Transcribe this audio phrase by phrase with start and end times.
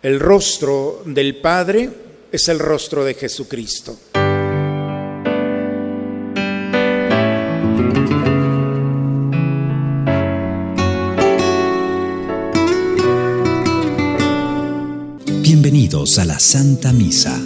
[0.00, 1.90] El rostro del Padre
[2.30, 3.98] es el rostro de Jesucristo.
[15.42, 17.36] Bienvenidos a la Santa Misa.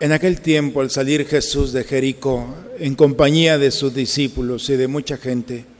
[0.00, 4.88] En aquel tiempo, al salir Jesús de Jericó, en compañía de sus discípulos y de
[4.88, 5.75] mucha gente,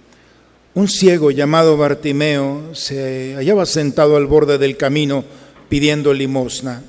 [0.77, 5.25] un ciego llamado Bartimeo se hallaba sentado al borde del camino
[5.70, 6.82] pidiendo limosna.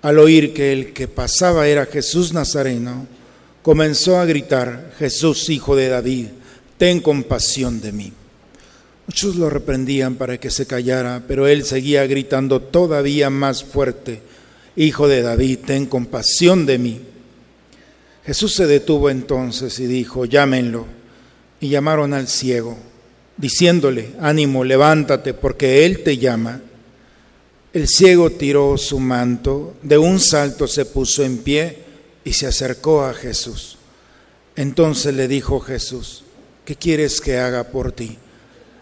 [0.00, 3.06] Al oír que el que pasaba era Jesús Nazareno,
[3.60, 6.28] comenzó a gritar, Jesús, hijo de David,
[6.78, 8.12] ten compasión de mí.
[9.06, 14.22] Muchos lo reprendían para que se callara, pero él seguía gritando todavía más fuerte,
[14.78, 17.00] Hijo de David, ten compasión de mí.
[18.24, 20.86] Jesús se detuvo entonces y dijo, llámenlo.
[21.60, 22.76] Y llamaron al ciego,
[23.36, 26.60] diciéndole, ánimo, levántate, porque Él te llama.
[27.72, 31.78] El ciego tiró su manto, de un salto se puso en pie
[32.24, 33.76] y se acercó a Jesús.
[34.56, 36.24] Entonces le dijo Jesús,
[36.64, 38.16] ¿qué quieres que haga por ti?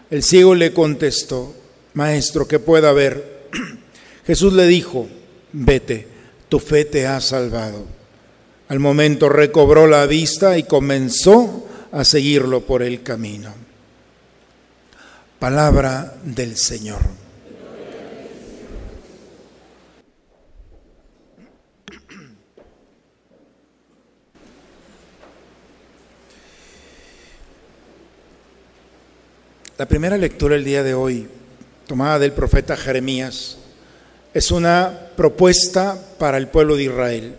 [0.09, 1.53] El ciego le contestó,
[1.93, 3.49] Maestro, que pueda ver.
[4.25, 5.07] Jesús le dijo,
[5.51, 6.07] vete,
[6.47, 7.85] tu fe te ha salvado.
[8.69, 13.64] Al momento recobró la vista y comenzó a seguirlo por el camino.
[15.39, 17.01] Palabra del Señor.
[29.77, 31.27] La primera lectura el día de hoy,
[31.85, 33.57] tomada del profeta Jeremías,
[34.33, 37.35] es una propuesta para el pueblo de Israel.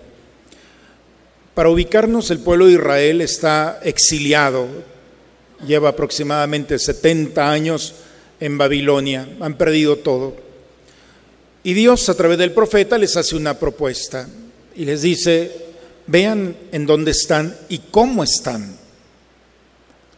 [1.55, 4.69] Para ubicarnos, el pueblo de Israel está exiliado,
[5.65, 7.95] lleva aproximadamente 70 años
[8.41, 10.37] en Babilonia, han perdido todo.
[11.63, 14.29] Y Dios a través del profeta les hace una propuesta
[14.75, 15.51] y les dice,
[16.07, 18.77] vean en dónde están y cómo están.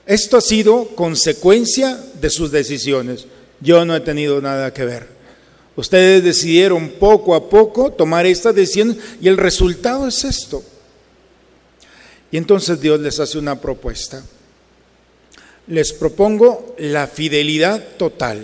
[0.06, 3.26] Esto ha sido consecuencia de sus decisiones.
[3.60, 5.06] Yo no he tenido nada que ver.
[5.76, 10.62] Ustedes decidieron poco a poco tomar esta decisión y el resultado es esto.
[12.30, 14.22] Y entonces Dios les hace una propuesta.
[15.68, 18.42] Les propongo la fidelidad total.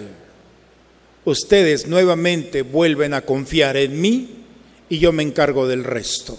[1.24, 4.44] Ustedes nuevamente vuelven a confiar en mí
[4.88, 6.38] y yo me encargo del resto.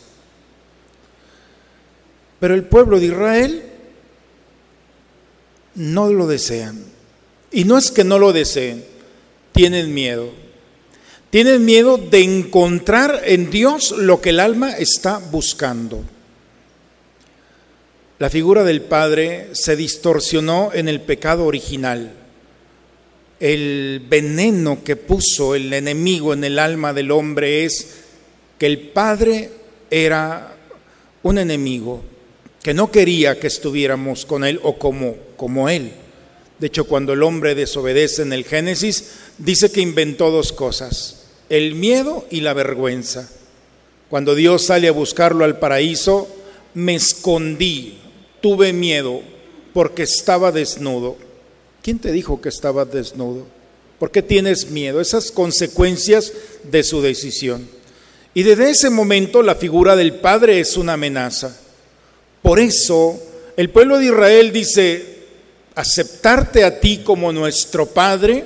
[2.39, 3.63] Pero el pueblo de Israel
[5.75, 6.83] no lo desean.
[7.51, 8.83] Y no es que no lo deseen,
[9.51, 10.29] tienen miedo.
[11.29, 16.03] Tienen miedo de encontrar en Dios lo que el alma está buscando.
[18.17, 22.13] La figura del Padre se distorsionó en el pecado original.
[23.41, 28.03] El veneno que puso el enemigo en el alma del hombre es
[28.57, 29.49] que el Padre
[29.91, 30.55] era
[31.23, 32.05] un enemigo,
[32.63, 35.91] que no quería que estuviéramos con Él o como, como Él.
[36.57, 41.75] De hecho, cuando el hombre desobedece en el Génesis, dice que inventó dos cosas, el
[41.75, 43.29] miedo y la vergüenza.
[44.09, 46.29] Cuando Dios sale a buscarlo al paraíso,
[46.75, 47.99] me escondí,
[48.45, 49.23] tuve miedo
[49.73, 51.17] porque estaba desnudo.
[51.81, 53.47] ¿Quién te dijo que estaba desnudo?
[53.97, 55.01] ¿Por qué tienes miedo?
[55.01, 57.67] Esas consecuencias de su decisión.
[58.35, 61.57] Y desde ese momento la figura del Padre es una amenaza.
[62.43, 63.19] Por eso
[63.57, 65.23] el pueblo de Israel dice,
[65.73, 68.45] aceptarte a ti como nuestro Padre,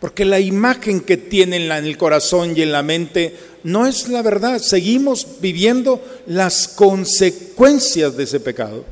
[0.00, 3.36] porque la imagen que tienen en el corazón y en la mente
[3.66, 4.60] no es la verdad.
[4.60, 8.84] Seguimos viviendo las consecuencias de ese pecado.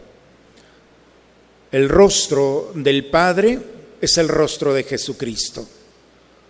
[1.71, 3.61] El rostro del Padre
[4.01, 5.65] es el rostro de Jesucristo.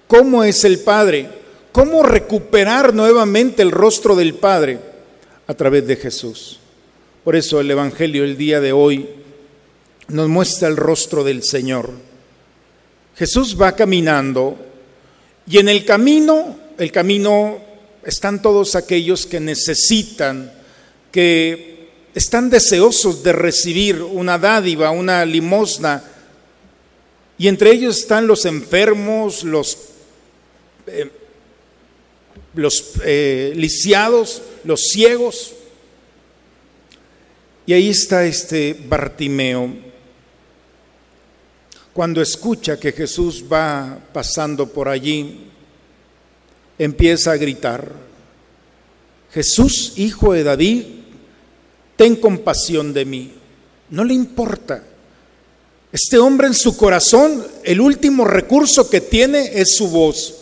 [0.06, 1.28] ¿Cómo es el Padre?
[1.70, 4.78] ¿Cómo recuperar nuevamente el rostro del Padre?
[5.46, 6.60] A través de Jesús.
[7.24, 9.06] Por eso el Evangelio el día de hoy
[10.08, 11.90] nos muestra el rostro del Señor.
[13.16, 14.56] Jesús va caminando
[15.46, 17.73] y en el camino, el camino
[18.06, 20.52] están todos aquellos que necesitan,
[21.10, 26.04] que están deseosos de recibir una dádiva, una limosna.
[27.36, 29.78] Y entre ellos están los enfermos, los,
[30.86, 31.10] eh,
[32.54, 35.52] los eh, lisiados, los ciegos.
[37.66, 39.94] Y ahí está este Bartimeo.
[41.92, 45.52] Cuando escucha que Jesús va pasando por allí,
[46.78, 47.92] empieza a gritar,
[49.32, 50.84] Jesús, hijo de David,
[51.96, 53.32] ten compasión de mí.
[53.90, 54.82] No le importa
[55.92, 60.34] Este hombre en su corazón, el último recurso que tiene es su voz.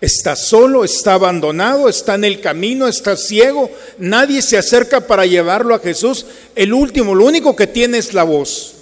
[0.00, 5.74] Está solo, está abandonado, está en el camino, está ciego, nadie se acerca para llevarlo
[5.74, 6.26] a Jesús.
[6.56, 8.74] El último, lo único que tiene es la voz.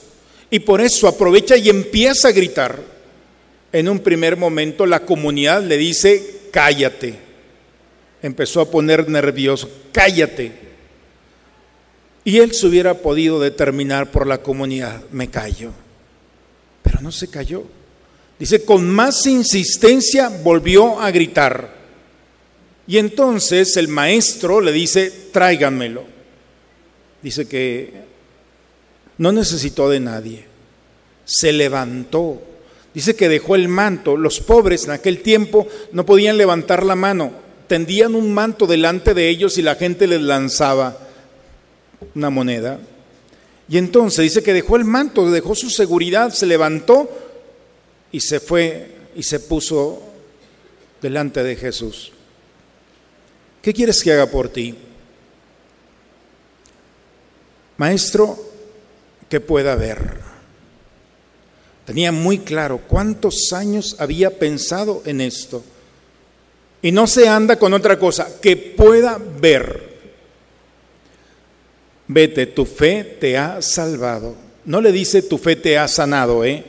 [0.50, 2.80] Y por eso aprovecha y empieza a gritar.
[3.72, 7.18] En un primer momento la comunidad le dice, cállate.
[8.22, 10.52] Empezó a poner nervioso, cállate.
[12.24, 15.72] Y él se hubiera podido determinar por la comunidad, me callo.
[16.82, 17.64] Pero no se cayó.
[18.38, 21.74] Dice, con más insistencia volvió a gritar.
[22.86, 26.04] Y entonces el maestro le dice, tráiganmelo.
[27.20, 27.92] Dice que
[29.18, 30.46] no necesitó de nadie.
[31.26, 32.42] Se levantó.
[32.96, 34.16] Dice que dejó el manto.
[34.16, 37.30] Los pobres en aquel tiempo no podían levantar la mano.
[37.66, 40.96] Tendían un manto delante de ellos y la gente les lanzaba
[42.14, 42.80] una moneda.
[43.68, 47.10] Y entonces dice que dejó el manto, dejó su seguridad, se levantó
[48.12, 50.02] y se fue y se puso
[51.02, 52.12] delante de Jesús.
[53.60, 54.74] ¿Qué quieres que haga por ti?
[57.76, 58.38] Maestro,
[59.28, 60.35] que pueda ver.
[61.86, 65.64] Tenía muy claro cuántos años había pensado en esto.
[66.82, 69.96] Y no se anda con otra cosa, que pueda ver.
[72.08, 74.34] Vete, tu fe te ha salvado.
[74.64, 76.64] No le dice tu fe te ha sanado, ¿eh?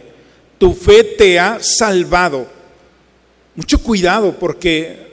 [0.60, 2.48] Tu fe te ha salvado.
[3.56, 5.08] Mucho cuidado porque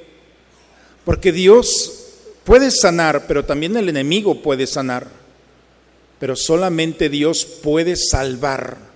[1.05, 2.05] porque Dios
[2.45, 5.07] puede sanar, pero también el enemigo puede sanar.
[6.19, 8.94] Pero solamente Dios puede salvar.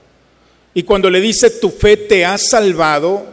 [0.78, 3.26] Y cuando le dice tu fe te ha salvado,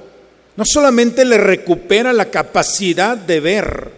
[0.56, 3.92] no solamente le recupera la capacidad de ver,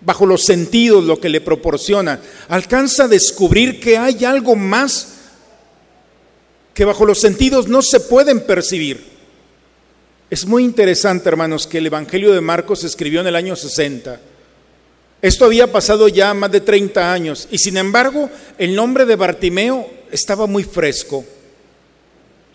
[0.00, 2.18] bajo los sentidos lo que le proporciona,
[2.48, 5.14] alcanza a descubrir que hay algo más
[6.74, 9.00] que bajo los sentidos no se pueden percibir.
[10.28, 14.18] Es muy interesante, hermanos, que el Evangelio de Marcos se escribió en el año 60.
[15.22, 18.28] Esto había pasado ya más de 30 años y sin embargo
[18.58, 21.24] el nombre de Bartimeo estaba muy fresco.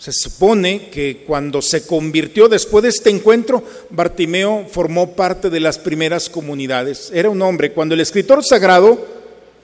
[0.03, 5.79] Se supone que cuando se convirtió después de este encuentro, Bartimeo formó parte de las
[5.79, 7.09] primeras comunidades.
[7.13, 7.71] Era un hombre.
[7.71, 8.99] Cuando el escritor sagrado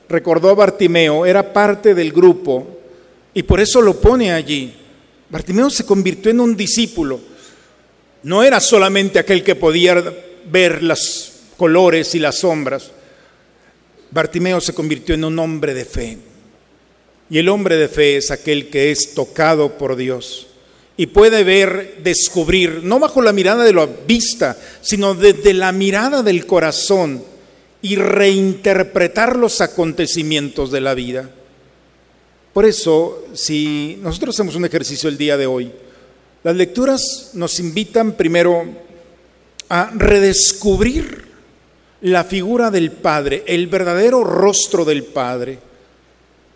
[0.08, 2.66] recordó a Bartimeo, era parte del grupo
[3.34, 4.74] y por eso lo pone allí.
[5.30, 7.20] Bartimeo se convirtió en un discípulo.
[8.24, 10.02] No era solamente aquel que podía
[10.50, 12.92] ver los colores y las sombras.
[14.10, 16.29] Bartimeo se convirtió en un hombre de fe.
[17.30, 20.48] Y el hombre de fe es aquel que es tocado por Dios
[21.00, 26.24] y puede ver, descubrir, no bajo la mirada de la vista, sino desde la mirada
[26.24, 27.24] del corazón
[27.82, 31.30] y reinterpretar los acontecimientos de la vida.
[32.52, 35.72] Por eso, si nosotros hacemos un ejercicio el día de hoy,
[36.44, 38.66] las lecturas nos invitan primero
[39.70, 41.30] a redescubrir
[42.02, 45.60] la figura del Padre, el verdadero rostro del Padre.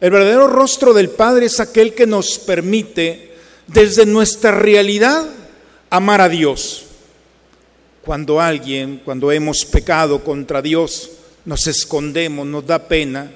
[0.04, 3.32] El verdadero rostro del Padre es aquel que nos permite
[3.68, 5.26] desde nuestra realidad
[5.90, 6.88] amar a Dios.
[8.02, 11.10] Cuando alguien, cuando hemos pecado contra Dios,
[11.46, 13.32] nos escondemos, nos da pena.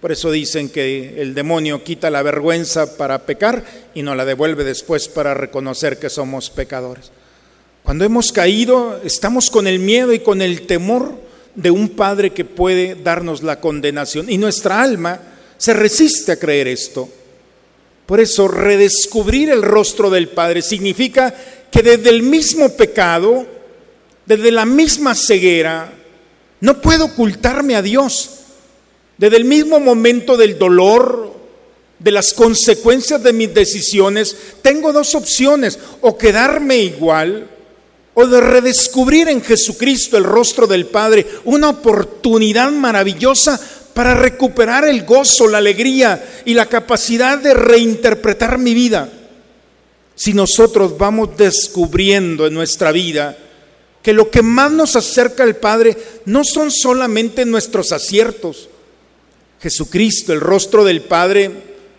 [0.00, 3.62] Por eso dicen que el demonio quita la vergüenza para pecar
[3.92, 7.10] y nos la devuelve después para reconocer que somos pecadores.
[7.82, 11.12] Cuando hemos caído, estamos con el miedo y con el temor
[11.54, 14.30] de un Padre que puede darnos la condenación.
[14.30, 15.20] Y nuestra alma
[15.60, 17.06] se resiste a creer esto.
[18.06, 21.34] Por eso redescubrir el rostro del Padre significa
[21.70, 23.46] que desde el mismo pecado,
[24.24, 25.92] desde la misma ceguera,
[26.60, 28.30] no puedo ocultarme a Dios.
[29.18, 31.30] Desde el mismo momento del dolor,
[31.98, 37.50] de las consecuencias de mis decisiones, tengo dos opciones, o quedarme igual,
[38.14, 43.60] o de redescubrir en Jesucristo el rostro del Padre, una oportunidad maravillosa
[43.94, 49.08] para recuperar el gozo, la alegría y la capacidad de reinterpretar mi vida.
[50.14, 53.36] Si nosotros vamos descubriendo en nuestra vida
[54.02, 58.68] que lo que más nos acerca al Padre no son solamente nuestros aciertos.
[59.60, 61.50] Jesucristo, el rostro del Padre,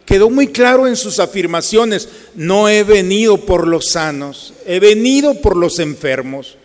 [0.05, 5.55] quedó muy claro en sus afirmaciones, no he venido por los sanos, he venido por
[5.55, 6.57] los enfermos,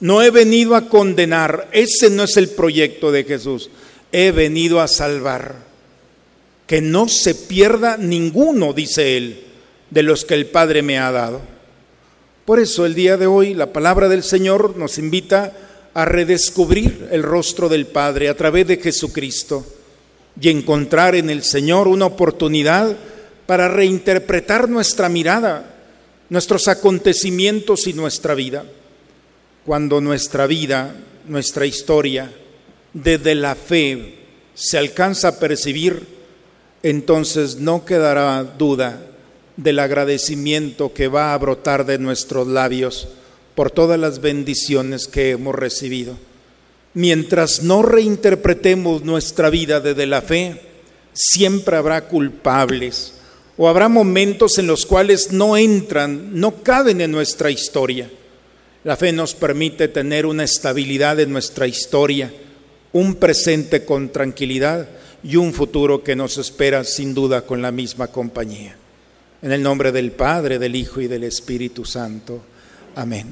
[0.00, 3.70] no he venido a condenar, ese no es el proyecto de Jesús
[4.12, 5.54] he venido a salvar.
[6.66, 9.44] Que no se pierda ninguno, dice él,
[9.90, 11.40] de los que el Padre me ha dado.
[12.44, 15.52] Por eso el día de hoy la palabra del Señor nos invita
[15.94, 19.66] a redescubrir el rostro del Padre a través de Jesucristo
[20.40, 22.96] y encontrar en el Señor una oportunidad
[23.46, 25.74] para reinterpretar nuestra mirada,
[26.28, 28.64] nuestros acontecimientos y nuestra vida.
[29.64, 30.94] Cuando nuestra vida,
[31.26, 32.30] nuestra historia,
[32.96, 34.14] desde la fe
[34.54, 36.06] se alcanza a percibir,
[36.82, 39.02] entonces no quedará duda
[39.58, 43.08] del agradecimiento que va a brotar de nuestros labios
[43.54, 46.16] por todas las bendiciones que hemos recibido.
[46.94, 50.62] Mientras no reinterpretemos nuestra vida desde la fe,
[51.12, 53.12] siempre habrá culpables
[53.58, 58.10] o habrá momentos en los cuales no entran, no caben en nuestra historia.
[58.84, 62.32] La fe nos permite tener una estabilidad en nuestra historia
[62.96, 64.88] un presente con tranquilidad
[65.22, 68.74] y un futuro que nos espera sin duda con la misma compañía.
[69.42, 72.40] En el nombre del Padre, del Hijo y del Espíritu Santo.
[72.94, 73.26] Amén.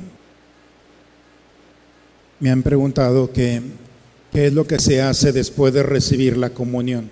[2.40, 3.62] Me han preguntado qué,
[4.35, 7.09] es lo que se hace después de recibir la comunión.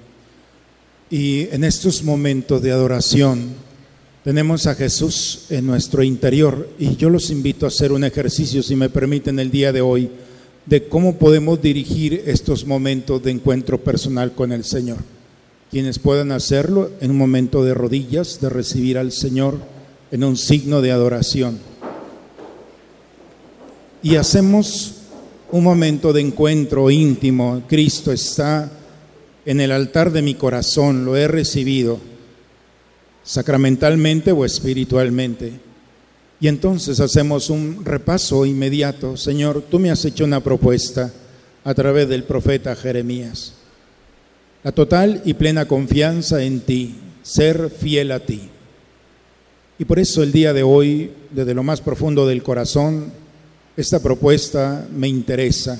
[1.09, 3.55] Y en estos momentos de adoración
[4.25, 8.77] tenemos a Jesús en nuestro interior y yo los invito a hacer un ejercicio, si
[8.77, 10.11] me permiten, el día de hoy
[10.67, 14.99] de cómo podemos dirigir estos momentos de encuentro personal con el Señor.
[15.71, 19.59] Quienes puedan hacerlo en un momento de rodillas, de recibir al Señor
[20.11, 21.59] en un signo de adoración.
[24.03, 24.95] Y hacemos
[25.51, 27.63] un momento de encuentro íntimo.
[27.69, 28.71] Cristo está
[29.45, 31.99] en el altar de mi corazón, lo he recibido
[33.25, 35.72] sacramentalmente o espiritualmente
[36.43, 39.17] y entonces hacemos un repaso inmediato.
[39.17, 41.13] Señor, tú me has hecho una propuesta
[41.63, 43.53] a través del profeta Jeremías.
[44.65, 48.41] La total y plena confianza en ti, ser fiel a ti.
[49.79, 53.13] Y por eso el día de hoy, desde lo más profundo del corazón,
[53.77, 55.79] esta propuesta me interesa.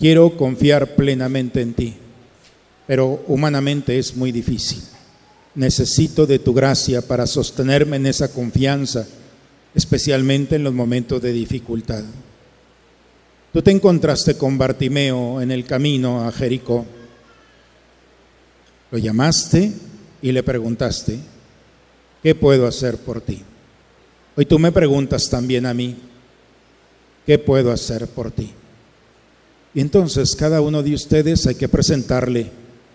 [0.00, 1.94] Quiero confiar plenamente en ti,
[2.88, 4.82] pero humanamente es muy difícil.
[5.54, 9.06] Necesito de tu gracia para sostenerme en esa confianza
[9.76, 12.02] especialmente en los momentos de dificultad.
[13.52, 16.86] Tú te encontraste con Bartimeo en el camino a Jericó.
[18.90, 19.70] Lo llamaste
[20.22, 21.18] y le preguntaste,
[22.22, 23.42] ¿qué puedo hacer por ti?
[24.34, 25.94] Hoy tú me preguntas también a mí,
[27.26, 28.52] ¿qué puedo hacer por ti?
[29.74, 32.50] Y entonces cada uno de ustedes hay que presentarle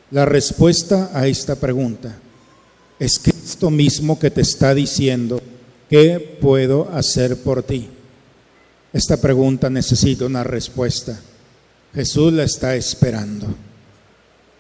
[0.10, 2.18] la respuesta a esta pregunta.
[2.98, 5.42] Es Cristo mismo que te está diciendo,
[5.92, 7.90] ¿Qué puedo hacer por ti?
[8.94, 11.20] Esta pregunta necesita una respuesta.
[11.94, 13.48] Jesús la está esperando.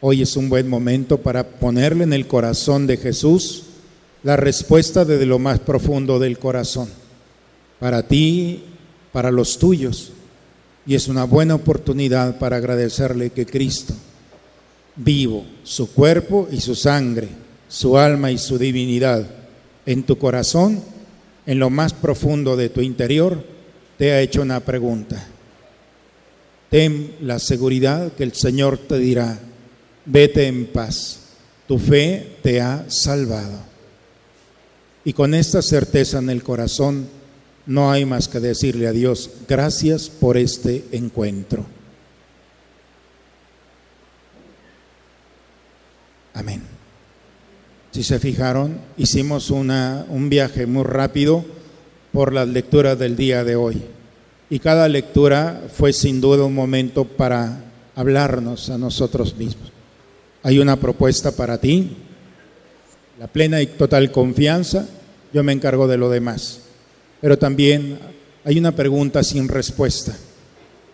[0.01, 3.63] Hoy es un buen momento para ponerle en el corazón de Jesús
[4.23, 6.89] la respuesta desde lo más profundo del corazón.
[7.79, 8.65] Para ti,
[9.13, 10.11] para los tuyos.
[10.85, 13.93] Y es una buena oportunidad para agradecerle que Cristo,
[14.97, 17.29] vivo, su cuerpo y su sangre,
[17.69, 19.25] su alma y su divinidad,
[19.85, 20.90] en tu corazón,
[21.45, 23.43] en lo más profundo de tu interior,
[23.98, 25.27] te ha hecho una pregunta.
[26.69, 29.39] Ten la seguridad que el Señor te dirá,
[30.05, 31.19] vete en paz,
[31.67, 33.60] tu fe te ha salvado.
[35.03, 37.07] Y con esta certeza en el corazón,
[37.65, 41.65] no hay más que decirle a Dios, gracias por este encuentro.
[46.33, 46.70] Amén.
[47.91, 51.43] Si se fijaron, hicimos una, un viaje muy rápido
[52.13, 53.81] por las lecturas del día de hoy.
[54.50, 57.63] Y cada lectura fue sin duda un momento para
[57.95, 59.71] hablarnos a nosotros mismos.
[60.43, 61.98] Hay una propuesta para ti,
[63.19, 64.88] la plena y total confianza,
[65.33, 66.62] yo me encargo de lo demás.
[67.19, 68.00] Pero también
[68.43, 70.15] hay una pregunta sin respuesta.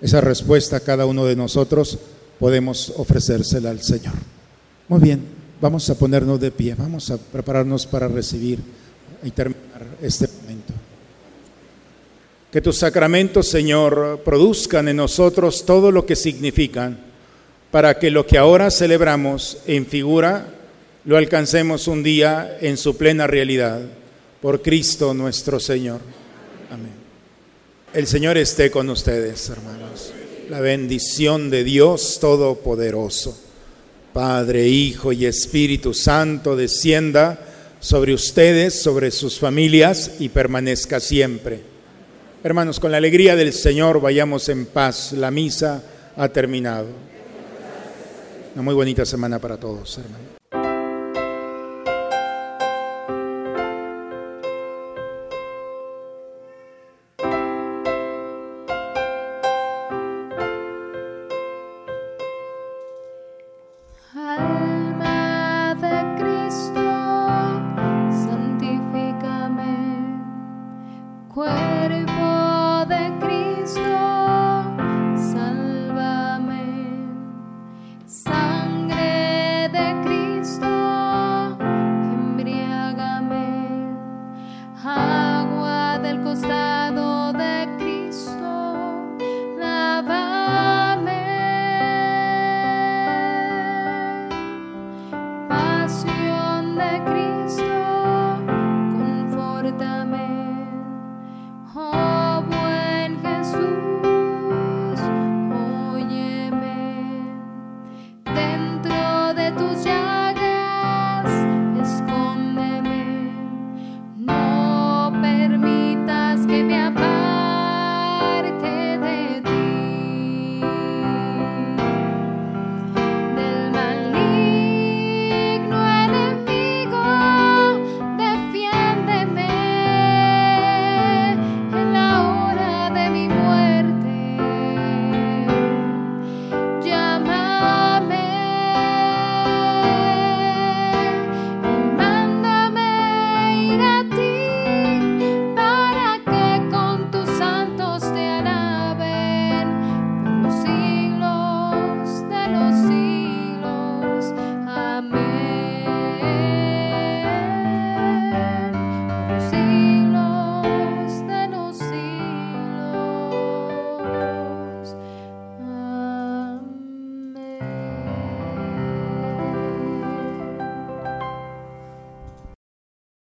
[0.02, 1.98] Esa respuesta cada uno de nosotros
[2.40, 4.14] podemos ofrecérsela al Señor.
[4.90, 5.37] Muy bien.
[5.60, 8.60] Vamos a ponernos de pie, vamos a prepararnos para recibir
[9.24, 10.74] y terminar este momento.
[12.52, 17.00] Que tus sacramentos, Señor, produzcan en nosotros todo lo que significan,
[17.72, 20.54] para que lo que ahora celebramos en figura
[21.06, 23.82] lo alcancemos un día en su plena realidad.
[24.42, 26.02] Por Cristo nuestro Señor.
[26.70, 26.92] Amén.
[27.94, 30.12] El Señor esté con ustedes, hermanos.
[30.50, 33.47] La bendición de Dios Todopoderoso.
[34.14, 37.40] Padre, Hijo y Espíritu Santo, descienda
[37.80, 41.62] sobre ustedes, sobre sus familias y permanezca siempre.
[42.44, 45.12] Hermanos, con la alegría del Señor vayamos en paz.
[45.14, 45.84] La misa
[46.16, 46.88] ha terminado.
[48.54, 50.57] Una muy bonita semana para todos, hermanos.